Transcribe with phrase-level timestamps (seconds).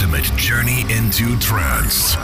[0.00, 2.14] ultimate journey into trance.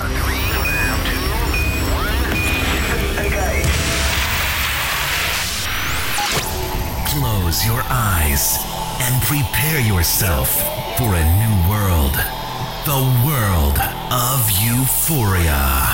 [7.11, 8.57] Close your eyes
[9.01, 10.57] and prepare yourself
[10.97, 12.15] for a new world.
[12.87, 13.79] The world
[14.11, 15.87] of euphoria.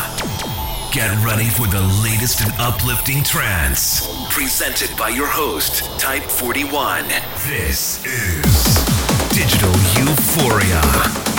[0.92, 4.06] Get ready for the latest and uplifting trance.
[4.30, 7.08] Presented by your host, Type 41.
[7.48, 8.72] This is
[9.34, 11.31] Digital Euphoria.